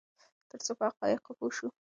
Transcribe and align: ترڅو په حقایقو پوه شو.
ترڅو 0.49 0.71
په 0.79 0.85
حقایقو 0.89 1.31
پوه 1.37 1.51
شو. 1.57 1.67